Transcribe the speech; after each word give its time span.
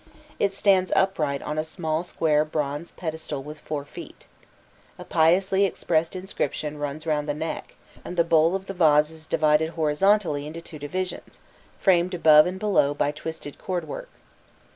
It 0.39 0.55
stands 0.55 0.91
upright 0.95 1.43
on 1.43 1.59
a 1.59 1.63
small 1.63 2.03
square 2.03 2.43
bronze 2.43 2.91
pedestal 2.91 3.43
with 3.43 3.59
four 3.59 3.85
feet. 3.85 4.25
A 4.97 5.05
piously 5.05 5.63
expressed 5.63 6.15
inscription 6.15 6.79
runs 6.79 7.05
round 7.05 7.29
the 7.29 7.35
neck, 7.35 7.75
and 8.03 8.17
the 8.17 8.23
bowl 8.23 8.55
of 8.55 8.65
the 8.65 8.73
vase 8.73 9.11
is 9.11 9.27
divided 9.27 9.69
horizontally 9.77 10.47
into 10.47 10.59
two 10.59 10.79
divisions, 10.79 11.39
framed 11.79 12.15
above 12.15 12.47
and 12.47 12.57
below 12.57 12.95
by 12.95 13.11
twisted 13.11 13.59
cord 13.59 13.87
work. 13.87 14.09